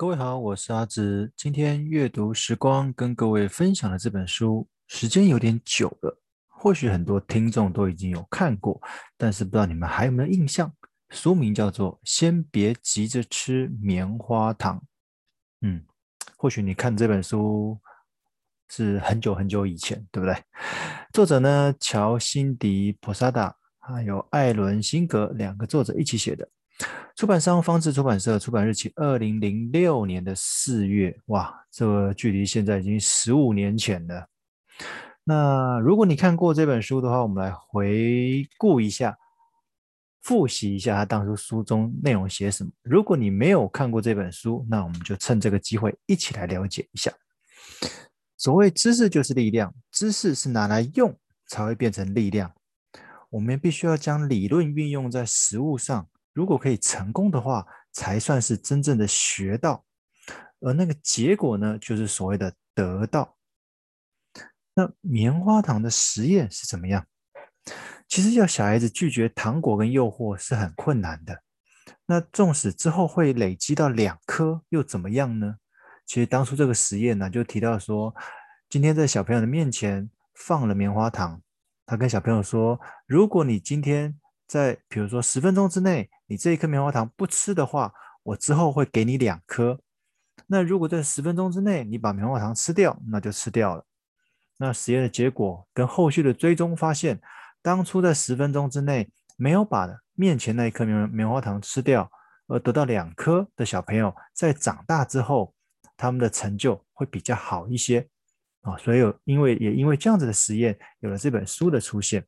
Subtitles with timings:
[0.00, 1.32] 各位好，我是阿直。
[1.36, 8.80] 今天阅读时光跟各位分享的这本书，时间有点久了，或许很多听众都已经有看过，
[9.16, 10.72] 但是不知道你们还有没有印象？
[11.10, 14.76] 书名叫做《先别急着吃棉花糖》。
[15.62, 15.84] 嗯，
[16.36, 17.76] 或许你看这本书
[18.68, 20.40] 是很久很久以前，对不对？
[21.12, 26.48] 作者呢，乔辛迪·普萨达还有艾伦辛格两个作者一起写的。
[27.16, 34.28] 出版商方智出版社，出版日期二零零六年的四月，哇，这个距离现在已经十五年前了。
[35.24, 39.18] 那如果你看过这本书的话，我们来回顾一下，
[40.22, 42.70] 复习一下他当初书中内容写什么。
[42.82, 47.12] 如果你没有看过这本书，那我们就趁这个机会一起来了解一下。
[48.36, 52.52] 所谓知识就是力量，知识是拿来用才会变成力量。
[53.30, 56.08] 我们必须要将理论运用在实物上。
[56.38, 59.84] 如果可以成功的话，才算是真正的学到，
[60.60, 63.36] 而那个结果呢，就是所谓的得到。
[64.72, 67.04] 那棉花糖的实验是怎么样？
[68.06, 71.42] 其实要小孩子拒绝糖果跟诱惑是很困难的。
[72.06, 75.56] 那纵使之后会累积到两颗，又怎么样呢？
[76.06, 78.14] 其实当初这个实验呢，就提到说，
[78.70, 81.42] 今天在小朋友的面前放了棉花糖，
[81.84, 84.16] 他跟小朋友说，如果你今天
[84.48, 89.78] 在比如说十分钟之内，你这一颗棉花糖不吃的话，我之后会给你两颗。
[90.46, 93.84] 那如果在十分钟之内你把棉花糖吃掉，那就吃掉了。
[94.56, 97.20] 那实验的结果跟后续的追踪发现，
[97.60, 102.10] 当初在十分钟之内没有把面前那一颗棉棉花糖吃掉，
[102.46, 105.54] 而得到两颗的小朋友，在长大之后，
[105.96, 108.08] 他们的成就会比较好一些
[108.62, 108.76] 啊。
[108.78, 112.24] 所以有因为也因为这样子的实验，有了这本书的出现。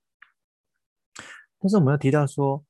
[1.61, 2.65] 但是我们要提到说，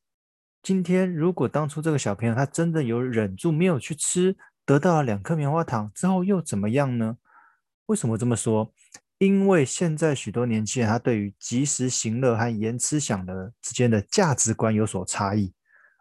[0.63, 7.17] 今天，如果当初这个小朋友他真的有忍住没有去吃，得到了两颗棉花糖之后又怎么样呢？
[7.87, 8.73] 为什么这么说？
[9.19, 15.53] 因为现在许多年轻人他对于及时行乐和延迟享乐之间的价值观有所差异。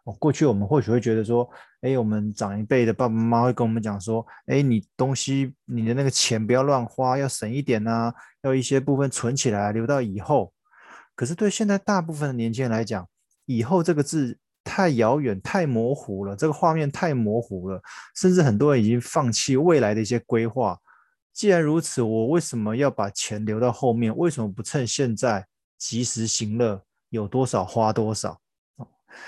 [0.06, 1.48] 哦，过去我们或许会觉得说，
[1.82, 8.12] 哎，我们长一辈的爸爸妈妈会跟我们讲说，哎，你东西你的那个钱不要乱花，要省一点啊，
[8.42, 10.52] 要一些部分存起来，留到以后。
[11.20, 13.06] 可是对现在大部分的年轻人来讲，
[13.46, 14.40] 以后这个字。
[14.62, 17.82] 太遥远、太模糊了，这个画面太模糊了，
[18.16, 20.78] 甚至很多人已经放弃未来的一些规划。
[21.34, 24.16] 既然如此，我为什么要把钱留到后面？
[24.16, 25.48] 为什么不趁现在
[25.80, 28.40] 及时行乐，有多少花多少？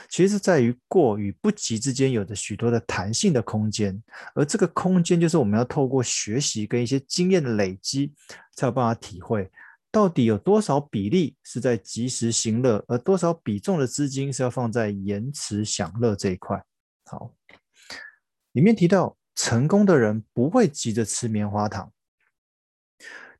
[0.09, 3.99] 其实在于过与不及之间有着许多的弹性的空间，
[4.35, 8.13] 而这个空间就是我们要透过学习跟一些经验的累积，
[8.53, 9.49] 才有办法体会。
[9.91, 16.63] 到底有多少比例是在及时行乐，而多少比重的资金是要放在延迟享乐这一块？
[17.05, 17.35] 好，
[18.53, 21.91] 里面提到成功的人不会急着吃棉花糖。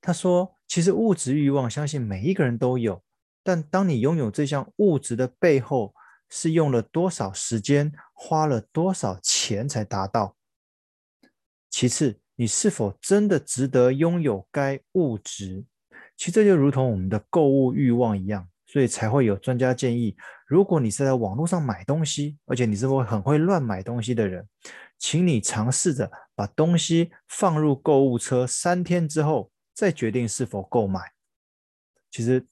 [0.02, 3.02] 他说，其实物质欲望，相信每一个人都有，
[3.44, 5.96] 但当你拥有这项物质的背后，
[6.28, 10.36] 是用了多少时间，花了多少钱才达到？
[11.70, 15.66] 其次，你是否真的值得拥有该物质？
[16.22, 20.16] 其实这就如同我们的购物欲望一样，所以才会有专家建议，
[20.46, 24.48] 如果你是在网络上买东西，而且你是会很会乱买东西的人，
[25.00, 31.02] 请你尝试着把东西放入购物车三天之后，再决定是否购买。
[32.12, 32.46] 其实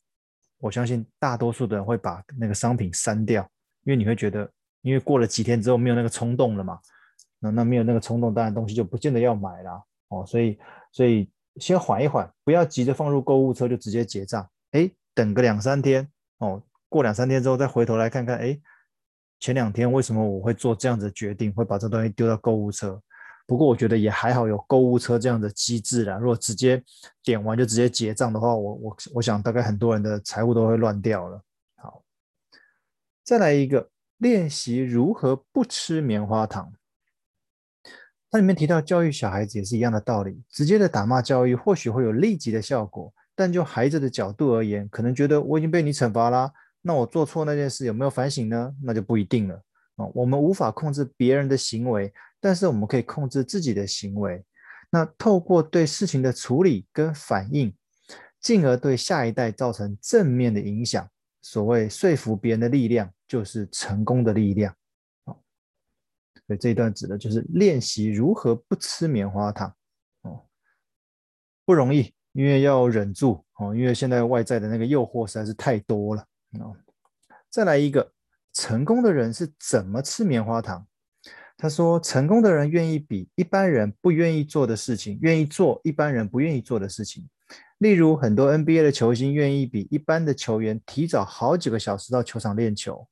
[0.57, 3.47] 我相信大多数的人会把那个商品删掉，
[3.83, 4.51] 因为你会觉得，
[4.81, 6.79] 因为过了几天之后没有那个冲动了嘛，
[7.37, 10.57] 那那没有那个冲动，当然东西就不见得要买了哦，所以
[10.91, 11.29] 所以。
[11.59, 14.49] 先缓一缓，不要急着放入购物车就直接结账。
[14.71, 18.59] 哎，等个两三天哦，过两三天之后再回头来看看，哎，
[19.39, 23.01] 前两天为什么我会做这样子的决定，会把这东西丢到购物车？
[23.47, 26.17] 不过我觉得也还好，有购物车这样的机制啦。
[26.17, 26.83] 如果直接
[27.23, 31.41] 点完就直接结账的话，我我我想大概很多人的财务都会乱掉了。
[31.77, 32.03] 好，
[33.23, 36.71] 再来一个练习如何不吃棉花糖。
[38.31, 48.71] 它里面提到教育小孩子也是一样的道理，直接的打骂教育或许会有立即的效果，但就孩子的角度而言，可能觉得我已经被你惩罚啦，那我做错那件事有没有反省呢？
[48.83, 49.55] 那就不一定了
[49.95, 50.05] 啊。
[50.13, 54.43] 我们无法控制别人的行为，但是我们可以控制自己的行为。
[54.91, 57.73] 那透过对事情的处理跟反应，
[58.39, 61.07] 进而对下一代造成正面的影响。
[61.41, 64.75] 所谓说服别人的力量，就是成功的力量。
[66.49, 69.71] 所以这一段指的就是练习如何不吃棉花糖
[70.23, 70.43] 哦，
[71.63, 76.25] 不容易，因为要忍住哦，因为现在外在的那个诱惑实在是太多了
[76.59, 76.75] 哦。
[77.51, 78.11] 再来一个，
[78.51, 80.87] 成功的人是怎么吃棉花糖？
[81.55, 87.29] 他说，成功的人愿意比一般人不愿意做的事情，愿意做一般人不愿意做的事情。
[87.77, 93.07] 例如，很多 NBA 的球星愿意比一般的球员提早好几个小时到球场练球。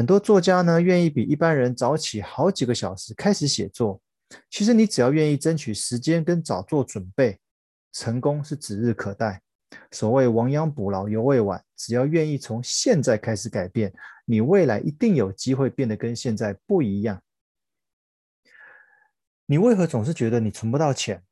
[0.00, 4.00] 很多作家呢，愿意比一般人早起好几个小时开始写作。
[4.48, 7.38] 其实，你只要愿意争取时间跟早做准备，
[7.92, 9.42] 成功是指日可待。
[9.90, 13.92] 所谓亡羊补牢犹未晚，只要愿意从现在开始改变，
[14.24, 17.22] 你未来一定有机会变得跟现在不一样。
[19.44, 21.22] 你为何总是觉得你存不到钱？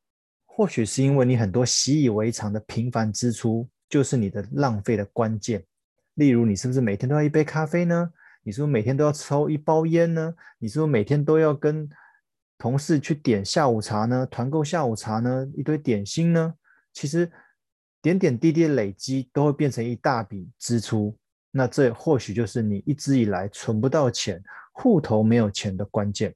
[0.45, 5.65] 或许是因为你很多习以为常的平凡支出，就是你的浪费的关键。
[6.13, 8.11] 例如，你是不是每天都要一杯咖啡呢？
[8.43, 10.33] 你是不是每天都要抽一包烟呢？
[10.57, 11.89] 你是不是每天都要跟
[12.57, 14.25] 同事去点下午茶呢？
[14.25, 15.47] 团购下午茶呢？
[15.55, 16.53] 一堆点心呢？
[16.93, 17.31] 其实
[18.01, 21.17] 点点滴滴的累积都会变成一大笔支出。
[21.51, 26.35] 那这或许就是你一直以来存不到钱、户头没有钱的关键。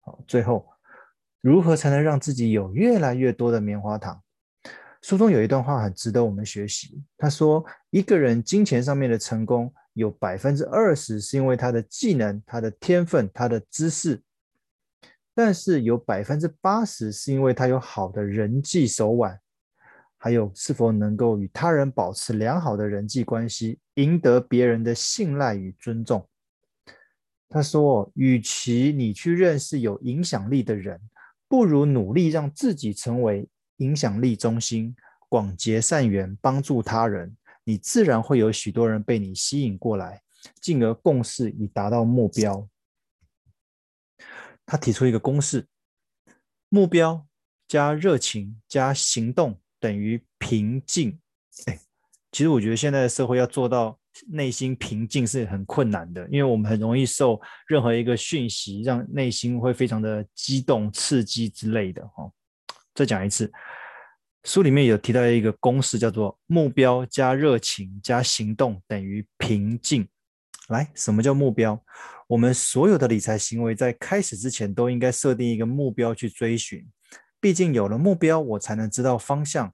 [0.00, 0.66] 好最后，
[1.40, 4.22] 如何才能让自己有越来越多的棉花糖？
[5.02, 7.02] 书中有一段话很值得我们学习。
[7.16, 14.22] 他说，一个人金钱上面的成功，有百分之二十是因为他的技能、他的天分、他的知识，
[15.34, 19.40] 但是有百分之八十是因为他有好的人际手腕，
[20.16, 26.28] 还有是否能够与他人保持良好的人际关系，赢得别人的信赖与尊重。
[27.48, 31.00] 他说：“与其你去认识有影响力的人，
[31.48, 33.48] 不如努力让自己成为
[33.78, 34.94] 影响力中心，
[35.28, 37.34] 广结善缘，帮助他人。
[37.68, 40.22] 你自然会有许多人被你吸引过来，
[40.62, 42.66] 进而共事以达到目标。”
[44.64, 45.66] 他提出一个公式：
[46.70, 47.26] 目标
[47.68, 51.20] 加热情加行动等于平静。
[51.66, 51.78] 哎，
[52.32, 53.98] 其实我觉得现在的社会要做到。
[54.26, 62.04] 内心平静是很困难的，因为我们很容易受任何一个讯息，让内心会非常的激动、刺激之类的。
[62.08, 62.28] 哈，
[62.96, 63.48] 再讲一次，
[64.44, 70.08] 书里面有提到一个公式，叫做目标加热情加行动等于平静。
[70.68, 71.82] 来，什么叫目标？
[72.26, 76.86] 我们所有的理财行为在开始之前都应该设定一个目标去追寻，
[77.40, 79.72] 毕竟有了目标，我才能知道方向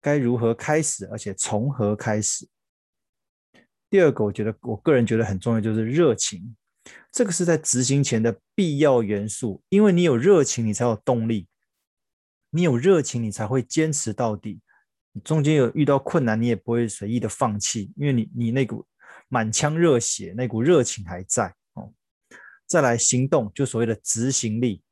[0.00, 2.46] 该如何开始，而且从何开始。
[3.88, 6.54] 第二个，我觉得我个人觉得很重要，就是热情。
[7.10, 11.46] 这个是在执行前的必要元素，因为你有热情，你才有动力；
[12.54, 14.60] 你有热情，你才会坚持到底。
[15.12, 18.84] 你中间有遇到困难，你也不会随意的放弃，因为你你那股
[19.28, 21.90] 满腔热血，那股热情还在哦。
[22.66, 24.82] 再来行动，就所谓的执行力。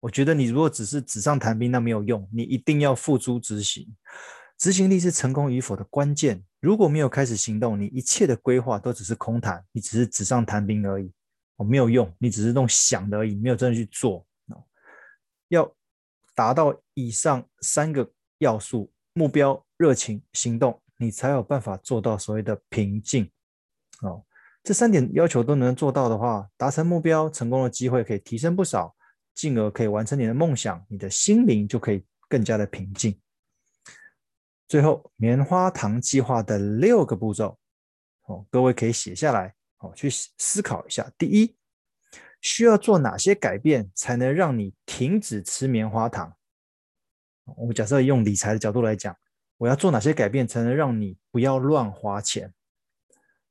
[0.00, 3.96] 我觉得你如果只是纸上谈兵，那没有用，你一定要付诸执行。
[4.58, 6.44] 执行力是成功与否的关键。
[6.60, 11.10] 如果没有开始行动，你一切的规划都只是空谈，你只是纸上谈兵而已，
[11.56, 14.26] 哦，没有用，你只是弄想的而已，没有真的去做。
[15.48, 15.74] 要
[16.38, 18.08] 达到以上三个
[18.38, 23.28] 要素：目标、热情、行动，你才有办法做到所谓的平静。
[24.02, 24.24] 哦，
[24.62, 28.94] 这三点要求都能做到的话，达成目标，成功的机会可以提升不少，
[29.34, 33.20] 进而可以完成你的梦想，你的心灵就可以更加的平静。
[34.68, 37.58] 最后，棉花糖计划的六个步骤，
[38.26, 41.10] 哦，各位可以写下来，哦，去思考一下。
[41.18, 41.57] 第一，
[42.40, 46.36] 需要做哪些改变才能让你停止吃棉花糖？
[47.56, 49.16] 我们假设用理财的角度来讲，
[49.56, 52.52] 我要做哪些改变才能让你不要乱花钱？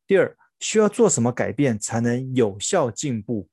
[0.05, 3.49] 第二，需要做什么改变才能有效进步？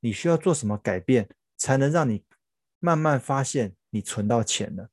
[0.00, 2.24] 你需要做什么改变才能让你
[2.78, 4.90] 慢慢发现你存到钱了？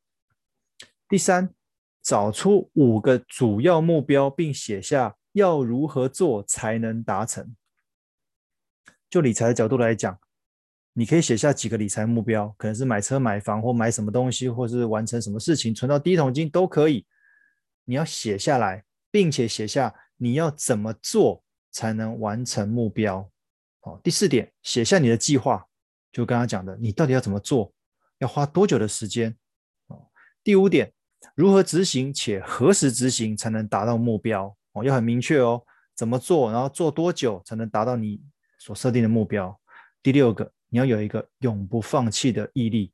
[1.08, 1.54] 第三，
[2.02, 7.56] 找出五个主要目标，并写下要如何做才能达成。
[9.12, 10.18] 就理财的角度来讲，
[10.94, 17.06] 你可以写下几个理财目标，可能是买车、买房，或买什么东西，或是完成什么事情，存到第一桶金都可以。
[17.84, 23.30] 你要写下来，并且写下你要怎么做才能完成目标。
[23.82, 25.68] 好，第四点，写下你的计划，
[26.10, 27.74] 就刚刚讲的，你到底要怎么做，
[28.20, 29.36] 要花多久的时间。
[29.88, 30.08] 哦
[30.42, 30.94] 第五点。
[31.36, 34.56] 如何执行且何时执行才能达到目标？
[34.72, 35.62] 哦，要很明确哦，
[35.96, 38.20] 怎么做，然后做多久才能达到你
[38.62, 39.60] 所设定的目标？
[40.04, 42.94] 第六个，你要有一个永不放弃的毅力，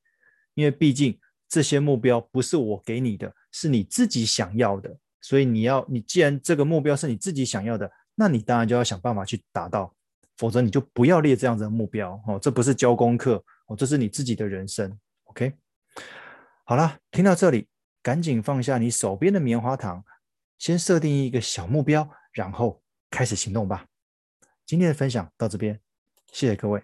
[0.53, 1.19] 因为毕竟
[1.50, 9.93] 这些目标不是我给你的，是你自己想要的，所以你要，你既然这个目标是你自己想要的，那你当然就要想办法去达到，
[10.38, 14.97] 否则你就不要列这样子的目标哦，这不是交功课哦，这是你自己的人生。
[15.25, 15.51] OK，
[16.63, 17.67] 好了，听到这里。
[18.03, 20.01] 赶紧放下你手边的棉花糖，
[20.57, 22.81] 先设定一个小目标，然后
[23.12, 23.86] 开始行动吧。
[24.67, 25.79] 今天的分享到这边，
[26.33, 26.83] 谢谢各位。